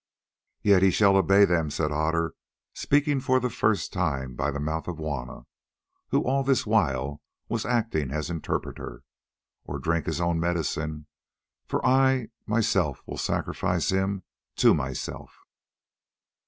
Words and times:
"Yet 0.63 0.81
he 0.81 0.89
shall 0.89 1.15
obey 1.15 1.45
them," 1.45 1.69
said 1.69 1.91
Otter, 1.91 2.33
speaking 2.73 3.19
for 3.19 3.39
the 3.39 3.51
first 3.51 3.93
time 3.93 4.33
by 4.33 4.49
the 4.49 4.59
mouth 4.59 4.87
of 4.87 4.97
Juanna, 4.97 5.45
who 6.09 6.23
all 6.23 6.43
this 6.43 6.65
while 6.65 7.21
was 7.47 7.67
acting 7.67 8.09
as 8.09 8.31
interpreter, 8.31 9.03
"or 9.63 9.77
drink 9.77 10.07
his 10.07 10.19
own 10.19 10.39
medicine, 10.39 11.05
for 11.67 11.85
I 11.85 12.29
myself 12.47 13.03
will 13.05 13.19
sacrifice 13.19 13.91
him 13.91 14.23
to 14.55 14.73
myself." 14.73 15.37